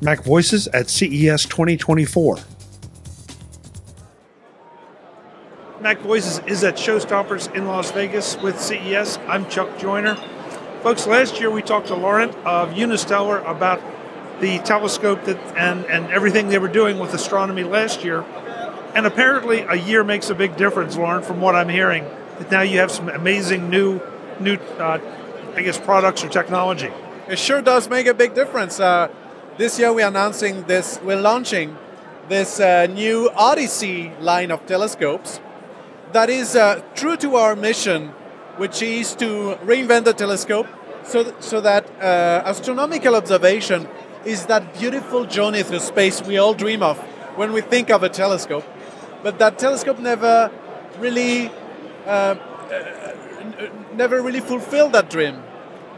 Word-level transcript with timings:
Mac 0.00 0.22
Voices 0.22 0.68
at 0.68 0.88
CES 0.88 1.44
2024. 1.46 2.38
Mac 5.80 5.98
Voices 5.98 6.40
is 6.46 6.62
at 6.62 6.76
Showstoppers 6.76 7.52
in 7.52 7.66
Las 7.66 7.90
Vegas 7.90 8.36
with 8.38 8.60
CES. 8.60 9.18
I'm 9.26 9.48
Chuck 9.48 9.76
Joiner. 9.78 10.14
Folks, 10.84 11.08
last 11.08 11.40
year 11.40 11.50
we 11.50 11.62
talked 11.62 11.88
to 11.88 11.96
Laurent 11.96 12.32
of 12.46 12.70
Unistellar 12.70 13.44
about 13.48 13.80
the 14.40 14.60
telescope 14.60 15.24
that, 15.24 15.36
and, 15.56 15.84
and 15.86 16.06
everything 16.12 16.48
they 16.48 16.58
were 16.58 16.68
doing 16.68 17.00
with 17.00 17.12
astronomy 17.12 17.64
last 17.64 18.04
year. 18.04 18.24
And 18.94 19.04
apparently, 19.04 19.60
a 19.60 19.74
year 19.74 20.04
makes 20.04 20.30
a 20.30 20.34
big 20.34 20.56
difference, 20.56 20.96
Laurent, 20.96 21.24
from 21.24 21.40
what 21.40 21.56
I'm 21.56 21.68
hearing. 21.68 22.04
That 22.38 22.52
now 22.52 22.62
you 22.62 22.78
have 22.78 22.92
some 22.92 23.08
amazing 23.08 23.68
new, 23.68 24.00
new, 24.38 24.54
uh, 24.78 25.00
I 25.56 25.62
guess, 25.62 25.78
products 25.78 26.22
or 26.22 26.28
technology. 26.28 26.90
It 27.28 27.38
sure 27.38 27.60
does 27.60 27.88
make 27.90 28.06
a 28.06 28.14
big 28.14 28.34
difference. 28.34 28.78
Uh, 28.78 29.12
this 29.58 29.76
year 29.76 29.92
we're 29.92 30.06
announcing 30.06 30.62
this, 30.64 31.00
we're 31.02 31.20
launching 31.20 31.76
this 32.28 32.60
uh, 32.60 32.86
new 32.86 33.28
Odyssey 33.34 34.12
line 34.20 34.52
of 34.52 34.64
telescopes 34.66 35.40
that 36.12 36.30
is 36.30 36.54
uh, 36.54 36.80
true 36.94 37.16
to 37.16 37.34
our 37.34 37.56
mission, 37.56 38.08
which 38.56 38.80
is 38.80 39.16
to 39.16 39.58
reinvent 39.64 40.04
the 40.04 40.12
telescope 40.12 40.68
so, 41.02 41.24
th- 41.24 41.34
so 41.40 41.60
that 41.60 41.90
uh, 42.00 42.42
astronomical 42.46 43.16
observation 43.16 43.88
is 44.24 44.46
that 44.46 44.78
beautiful 44.78 45.24
journey 45.24 45.64
through 45.64 45.80
space 45.80 46.22
we 46.22 46.38
all 46.38 46.54
dream 46.54 46.82
of 46.82 46.96
when 47.36 47.52
we 47.52 47.60
think 47.60 47.90
of 47.90 48.04
a 48.04 48.08
telescope. 48.08 48.64
But 49.24 49.40
that 49.40 49.58
telescope 49.58 49.98
never 49.98 50.52
really, 51.00 51.50
uh, 52.06 52.36
never 53.94 54.22
really 54.22 54.40
fulfilled 54.40 54.92
that 54.92 55.10
dream. 55.10 55.42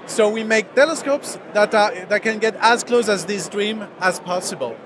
So 0.07 0.29
we 0.29 0.45
make 0.45 0.75
telescopes 0.75 1.39
that 1.55 1.75
are 1.75 1.95
that 2.07 2.23
can 2.23 2.39
get 2.39 2.57
as 2.57 2.85
close 2.85 3.09
as 3.09 3.27
this 3.27 3.49
dream 3.49 3.87
as 4.01 4.21
possible. 4.21 4.77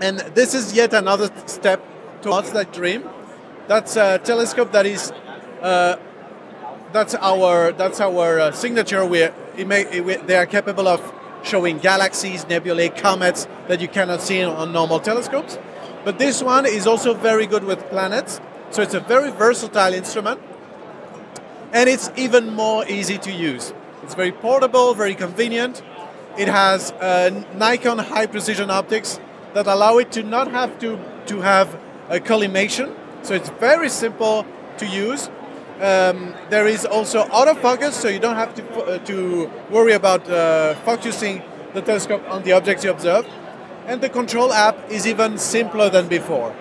And 0.00 0.18
this 0.34 0.54
is 0.54 0.74
yet 0.74 0.92
another 0.92 1.30
step 1.46 1.80
towards 2.22 2.50
that 2.52 2.72
dream. 2.72 3.08
That's 3.68 3.96
a 3.96 4.18
telescope 4.18 4.72
that 4.72 4.86
is 4.86 5.12
uh, 5.62 5.96
that's 6.92 7.14
our 7.14 7.72
that's 7.72 8.00
our 8.00 8.40
uh, 8.40 8.52
signature. 8.52 9.04
We, 9.04 9.28
they 9.56 10.36
are 10.36 10.46
capable 10.46 10.88
of 10.88 11.00
showing 11.44 11.78
galaxies, 11.78 12.46
nebulae, 12.48 12.88
comets 12.88 13.46
that 13.68 13.80
you 13.80 13.88
cannot 13.88 14.20
see 14.20 14.42
on 14.42 14.72
normal 14.72 15.00
telescopes. 15.00 15.58
But 16.04 16.18
this 16.18 16.42
one 16.42 16.66
is 16.66 16.86
also 16.86 17.14
very 17.14 17.46
good 17.46 17.64
with 17.64 17.88
planets. 17.88 18.40
So 18.70 18.82
it's 18.82 18.94
a 18.94 19.00
very 19.00 19.30
versatile 19.30 19.92
instrument, 19.94 20.40
and 21.72 21.88
it's 21.88 22.10
even 22.16 22.52
more 22.54 22.86
easy 22.88 23.18
to 23.18 23.30
use. 23.30 23.72
It's 24.02 24.14
very 24.14 24.32
portable, 24.32 24.94
very 24.94 25.14
convenient. 25.14 25.82
It 26.38 26.48
has 26.48 26.92
uh, 26.92 27.44
Nikon 27.54 27.98
high 27.98 28.26
precision 28.26 28.70
optics 28.70 29.20
that 29.54 29.66
allow 29.66 29.98
it 29.98 30.10
to 30.12 30.22
not 30.22 30.50
have 30.50 30.78
to, 30.80 30.98
to 31.26 31.40
have 31.40 31.78
a 32.08 32.20
collimation. 32.20 32.94
So 33.22 33.34
it's 33.34 33.50
very 33.50 33.88
simple 33.88 34.46
to 34.78 34.86
use. 34.86 35.28
Um, 35.80 36.34
there 36.48 36.66
is 36.66 36.84
also 36.84 37.24
autofocus, 37.24 37.92
so 37.92 38.08
you 38.08 38.18
don't 38.18 38.36
have 38.36 38.54
to, 38.54 38.62
uh, 38.84 38.98
to 38.98 39.50
worry 39.70 39.92
about 39.92 40.28
uh, 40.28 40.74
focusing 40.84 41.42
the 41.74 41.82
telescope 41.82 42.22
on 42.28 42.42
the 42.42 42.52
objects 42.52 42.84
you 42.84 42.90
observe. 42.90 43.26
And 43.86 44.00
the 44.00 44.08
control 44.08 44.52
app 44.52 44.76
is 44.90 45.06
even 45.06 45.38
simpler 45.38 45.90
than 45.90 46.08
before. 46.08 46.54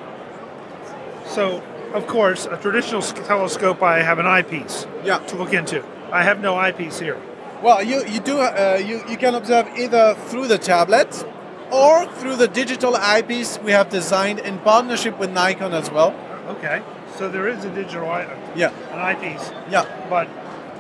So, 1.27 1.63
of 1.93 2.07
course, 2.07 2.45
a 2.45 2.57
traditional 2.57 3.01
telescope, 3.01 3.81
I 3.83 4.01
have 4.01 4.19
an 4.19 4.25
eyepiece 4.25 4.87
Yeah. 5.03 5.19
to 5.19 5.35
look 5.35 5.53
into. 5.53 5.83
I 6.11 6.23
have 6.23 6.41
no 6.41 6.55
eyepiece 6.55 6.99
here. 6.99 7.17
Well, 7.61 7.83
you, 7.83 8.03
you 8.07 8.19
do 8.19 8.39
uh, 8.39 8.81
you, 8.83 9.03
you 9.07 9.17
can 9.17 9.35
observe 9.35 9.67
either 9.77 10.15
through 10.27 10.47
the 10.47 10.57
tablet 10.57 11.23
or 11.71 12.05
through 12.15 12.37
the 12.37 12.47
digital 12.47 12.95
eyepiece 12.95 13.59
we 13.63 13.71
have 13.71 13.89
designed 13.89 14.39
in 14.39 14.57
partnership 14.59 15.19
with 15.19 15.31
Nikon 15.31 15.73
as 15.73 15.91
well. 15.91 16.13
Okay, 16.49 16.81
so 17.17 17.29
there 17.29 17.47
is 17.47 17.63
a 17.63 17.69
digital 17.69 18.09
eye, 18.09 18.25
Yeah, 18.55 18.71
an 18.91 18.99
eyepiece, 18.99 19.51
yeah, 19.69 19.85
but 20.09 20.27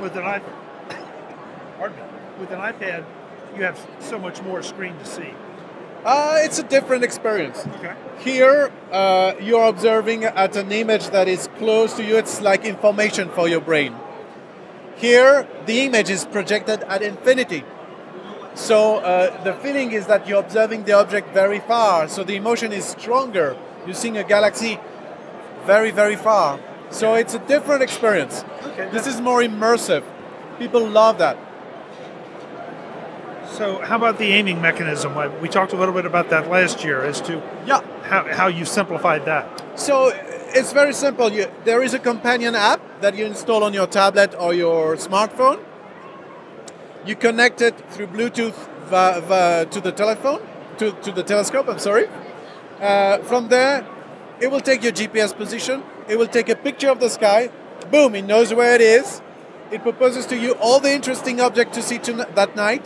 with 0.01 0.15
an 0.15 0.23
iPad, 0.23 0.41
pardon 1.77 1.97
me, 1.97 2.03
with 2.39 2.51
an 2.51 2.59
iPad, 2.59 3.05
you 3.55 3.63
have 3.63 3.79
so 3.99 4.17
much 4.17 4.41
more 4.41 4.63
screen 4.63 4.97
to 4.97 5.05
see. 5.05 5.33
uh, 6.03 6.37
it's 6.39 6.57
a 6.57 6.63
different 6.63 7.03
experience. 7.03 7.63
Okay. 7.77 7.93
Here, 8.19 8.71
uh, 8.91 9.33
you're 9.39 9.65
observing 9.69 10.23
at 10.25 10.55
an 10.55 10.71
image 10.71 11.09
that 11.11 11.27
is 11.27 11.47
close 11.57 11.93
to 11.93 12.03
you. 12.03 12.17
It's 12.17 12.41
like 12.41 12.65
information 12.65 13.29
for 13.29 13.47
your 13.47 13.61
brain. 13.61 13.93
Here, 15.01 15.47
the 15.65 15.81
image 15.81 16.11
is 16.11 16.25
projected 16.25 16.83
at 16.83 17.01
infinity. 17.01 17.63
So 18.53 18.97
uh, 18.97 19.43
the 19.43 19.53
feeling 19.55 19.93
is 19.93 20.05
that 20.05 20.27
you're 20.27 20.39
observing 20.39 20.83
the 20.83 20.93
object 20.93 21.33
very 21.33 21.59
far. 21.59 22.07
So 22.07 22.23
the 22.23 22.35
emotion 22.35 22.71
is 22.71 22.85
stronger. 22.85 23.57
You're 23.85 23.95
seeing 23.95 24.17
a 24.17 24.23
galaxy 24.23 24.79
very, 25.65 25.89
very 25.89 26.15
far. 26.15 26.59
So 26.91 27.15
it's 27.15 27.33
a 27.33 27.39
different 27.39 27.81
experience. 27.81 28.45
Okay. 28.63 28.89
This 28.91 29.07
is 29.07 29.19
more 29.19 29.41
immersive. 29.41 30.03
People 30.59 30.87
love 30.87 31.17
that. 31.17 31.35
So, 33.53 33.79
how 33.79 33.97
about 33.97 34.17
the 34.17 34.25
aiming 34.31 34.61
mechanism? 34.61 35.15
We 35.41 35.49
talked 35.49 35.73
a 35.73 35.75
little 35.75 35.93
bit 35.93 36.05
about 36.05 36.29
that 36.29 36.49
last 36.49 36.83
year 36.83 37.03
as 37.03 37.19
to 37.21 37.41
Yeah. 37.65 37.81
how, 38.03 38.23
how 38.31 38.47
you 38.47 38.65
simplified 38.65 39.25
that. 39.25 39.61
So 39.75 40.09
it's 40.53 40.73
very 40.73 40.93
simple. 40.93 41.31
You, 41.31 41.47
there 41.65 41.81
is 41.81 41.93
a 41.93 41.99
companion 41.99 42.55
app 42.55 42.81
that 43.01 43.15
you 43.15 43.25
install 43.25 43.63
on 43.63 43.73
your 43.73 43.87
tablet 43.87 44.35
or 44.37 44.53
your 44.53 44.95
smartphone. 44.95 45.63
You 47.05 47.15
connect 47.15 47.61
it 47.61 47.75
through 47.91 48.07
Bluetooth 48.07 48.55
va- 48.85 49.21
va- 49.25 49.67
to 49.71 49.81
the 49.81 49.91
telephone, 49.91 50.41
to, 50.77 50.91
to 50.91 51.11
the 51.11 51.23
telescope, 51.23 51.67
I'm 51.67 51.79
sorry. 51.79 52.07
Uh, 52.79 53.19
from 53.19 53.47
there, 53.47 53.87
it 54.39 54.51
will 54.51 54.59
take 54.59 54.83
your 54.83 54.91
GPS 54.91 55.35
position, 55.35 55.83
it 56.07 56.17
will 56.17 56.27
take 56.27 56.49
a 56.49 56.55
picture 56.55 56.89
of 56.89 56.99
the 56.99 57.09
sky, 57.09 57.49
boom, 57.89 58.15
it 58.15 58.23
knows 58.23 58.53
where 58.53 58.75
it 58.75 58.81
is. 58.81 59.21
It 59.71 59.83
proposes 59.83 60.25
to 60.27 60.37
you 60.37 60.51
all 60.55 60.79
the 60.79 60.91
interesting 60.91 61.39
objects 61.39 61.77
to 61.77 61.83
see 61.83 61.97
to, 61.99 62.27
that 62.35 62.55
night. 62.55 62.85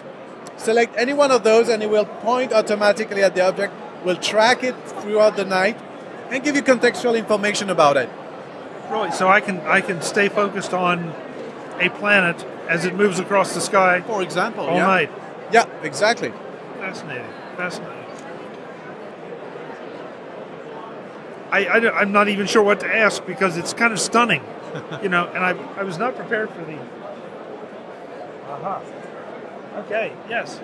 Select 0.57 0.95
any 0.97 1.13
one 1.13 1.31
of 1.31 1.43
those 1.43 1.67
and 1.67 1.81
it 1.81 1.89
will 1.89 2.05
point 2.05 2.53
automatically 2.53 3.23
at 3.23 3.35
the 3.35 3.41
object, 3.41 3.73
will 4.05 4.17
track 4.17 4.63
it 4.63 4.75
throughout 5.01 5.35
the 5.35 5.45
night, 5.45 5.77
and 6.29 6.43
give 6.43 6.55
you 6.55 6.63
contextual 6.63 7.17
information 7.17 7.69
about 7.69 7.97
it. 7.97 8.09
Really, 8.89 9.11
so 9.11 9.27
I 9.27 9.41
can 9.41 9.59
I 9.61 9.81
can 9.81 10.01
stay 10.01 10.29
focused 10.29 10.73
on 10.73 11.13
a 11.79 11.89
planet 11.89 12.45
as 12.67 12.85
it 12.85 12.95
moves 12.95 13.19
across 13.19 13.53
the 13.53 13.61
sky 13.61 14.01
For 14.01 14.21
example, 14.21 14.65
all 14.65 14.77
yeah. 14.77 14.85
night. 14.85 15.11
Yeah, 15.51 15.65
exactly. 15.83 16.31
Fascinating. 16.79 17.29
Fascinating. 17.57 18.05
I, 21.51 21.65
I, 21.65 22.01
am 22.01 22.11
not 22.11 22.27
even 22.27 22.47
sure 22.47 22.63
what 22.63 22.81
to 22.81 22.93
ask 22.93 23.25
because 23.25 23.55
it's 23.55 23.73
kind 23.73 23.93
of 23.93 23.99
stunning, 23.99 24.43
you 25.03 25.09
know, 25.09 25.27
and 25.27 25.37
I, 25.37 25.51
I 25.79 25.83
was 25.83 25.97
not 25.97 26.15
prepared 26.15 26.49
for 26.49 26.65
the. 26.65 26.77
Aha. 28.49 28.81
Okay, 29.77 30.13
yes. 30.27 30.59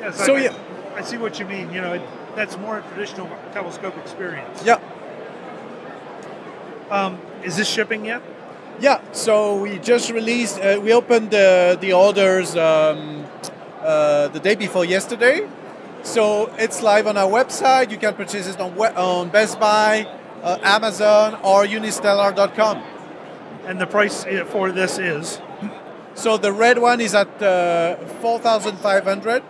Yes, 0.00 0.24
So, 0.24 0.36
I, 0.36 0.40
yeah. 0.40 0.58
I 0.94 1.02
see 1.02 1.18
what 1.18 1.38
you 1.38 1.46
mean. 1.46 1.72
You 1.72 1.82
know, 1.82 1.92
it, 1.94 2.02
that's 2.36 2.56
more 2.58 2.78
a 2.78 2.82
traditional 2.82 3.28
telescope 3.52 3.96
experience. 3.98 4.62
Yeah, 4.64 4.78
Um, 6.90 7.18
is 7.42 7.56
this 7.56 7.68
shipping 7.68 8.04
yet? 8.04 8.22
yeah. 8.80 9.00
So 9.12 9.60
we 9.62 9.78
just 9.78 10.10
released. 10.10 10.60
Uh, 10.60 10.78
we 10.82 10.92
opened 10.92 11.34
uh, 11.34 11.74
the 11.80 11.92
orders 11.94 12.54
um, 12.56 13.24
uh, 13.82 14.28
the 14.28 14.38
day 14.40 14.54
before 14.54 14.84
yesterday. 14.84 15.48
So 16.02 16.52
it's 16.58 16.82
live 16.82 17.06
on 17.08 17.16
our 17.16 17.28
website. 17.28 17.90
You 17.90 17.96
can 17.98 18.14
purchase 18.14 18.46
it 18.46 18.60
on 18.60 18.78
on 18.78 19.30
Best 19.30 19.58
Buy, 19.58 20.06
uh, 20.42 20.58
Amazon, 20.62 21.34
or 21.42 21.64
Unistellar.com. 21.66 22.82
And 23.66 23.80
the 23.80 23.86
price 23.86 24.24
uh, 24.24 24.44
for 24.44 24.70
this 24.70 24.98
is 24.98 25.40
So 26.14 26.38
the 26.38 26.52
red 26.52 26.78
one 26.78 27.00
is 27.00 27.14
at 27.14 27.28
uh, 27.42 27.96
4,500, 28.22 29.42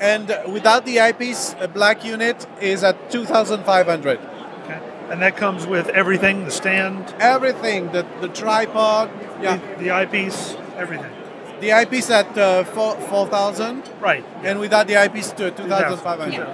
and 0.00 0.28
without 0.52 0.84
the 0.86 1.00
eyepiece, 1.00 1.54
a 1.60 1.68
black 1.68 2.04
unit 2.04 2.46
is 2.60 2.82
at 2.84 3.10
2,500. 3.10 4.18
okay, 4.18 4.80
and 5.10 5.20
that 5.22 5.36
comes 5.36 5.66
with 5.66 5.88
everything: 5.88 6.44
the 6.44 6.50
stand, 6.50 7.14
Everything, 7.20 7.92
the, 7.92 8.06
the 8.20 8.28
tripod, 8.28 9.10
yeah, 9.42 9.56
the, 9.76 9.84
the 9.84 9.90
eyepiece, 9.90 10.56
everything. 10.76 11.12
the 11.60 11.72
eyepiece 11.72 12.10
at 12.10 12.36
uh, 12.38 12.64
4 12.64 12.96
4,000, 12.96 13.82
Right. 14.00 14.24
and 14.42 14.58
without 14.60 14.86
the 14.86 14.96
eyepiece 14.96 15.30
to 15.32 15.50
2,500. 15.50 16.46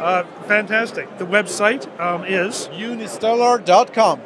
Uh, 0.00 0.24
fantastic. 0.48 1.06
The 1.18 1.26
website 1.26 1.84
um, 2.00 2.24
is 2.24 2.68
Unistellar.com. 2.72 4.20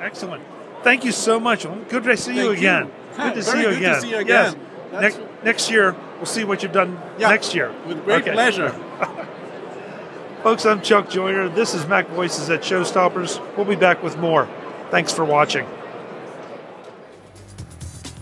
excellent. 0.00 0.42
Thank 0.82 1.04
you 1.04 1.12
so 1.12 1.38
much. 1.40 1.66
Good 1.88 2.04
to 2.04 2.16
see 2.16 2.36
you 2.36 2.54
Thank 2.54 2.62
you. 2.62 2.68
again. 2.68 2.90
Good 3.16 3.34
to 3.34 3.42
Very 3.42 3.44
see 3.44 3.60
you 3.62 3.68
again. 3.68 3.82
good 3.82 3.94
to 3.94 4.00
see 4.00 4.10
you 4.10 4.16
again. 4.18 4.56
Yes. 4.92 5.00
Next, 5.02 5.20
next 5.44 5.70
year, 5.70 5.94
we'll 6.22 6.26
see 6.28 6.44
what 6.44 6.62
you've 6.62 6.70
done 6.70 6.96
Yeah, 7.18 7.30
next 7.30 7.52
year. 7.52 7.74
With 7.84 8.04
great 8.04 8.22
Okay. 8.22 8.30
pleasure. 8.32 8.70
Folks, 10.44 10.64
I'm 10.64 10.80
Chuck 10.80 11.10
Joiner. 11.10 11.48
This 11.48 11.74
is 11.74 11.84
Mac 11.88 12.06
Voices 12.10 12.48
at 12.48 12.60
Showstoppers. 12.62 13.40
We'll 13.56 13.66
be 13.66 13.74
back 13.74 14.04
with 14.04 14.16
more. 14.18 14.48
Thanks 14.92 15.12
for 15.12 15.24
watching. 15.24 15.66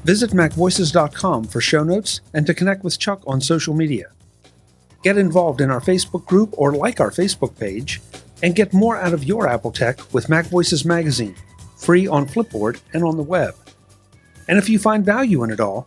Visit 0.05 0.31
MacVoices.com 0.31 1.45
for 1.45 1.61
show 1.61 1.85
notes 1.85 2.23
and 2.33 2.47
to 2.47 2.55
connect 2.55 2.85
with 2.85 2.99
Chuck 2.99 3.23
on 3.27 3.43
social 3.43 3.75
media. 3.75 4.07
Get 5.03 5.19
involved 5.19 5.61
in 5.61 5.71
our 5.71 5.81
Facebook 5.81 6.25
group 6.25 6.55
or 6.57 6.73
like 6.73 7.01
our 7.01 7.11
Facebook 7.11 7.59
page, 7.59 8.01
and 8.43 8.55
get 8.57 8.73
more 8.73 8.97
out 8.97 9.13
of 9.13 9.25
your 9.25 9.47
Apple 9.47 9.73
tech 9.73 9.99
with 10.15 10.31
Mac 10.31 10.47
Voices 10.47 10.87
Magazine, 10.87 11.35
free 11.77 12.07
on 12.07 12.27
Flipboard 12.27 12.81
and 12.95 13.05
on 13.05 13.19
the 13.19 13.23
web. 13.23 13.55
And 14.49 14.57
if 14.57 14.71
you 14.71 14.79
find 14.79 15.05
value 15.05 15.43
in 15.45 15.51
it 15.51 15.61
all, 15.61 15.87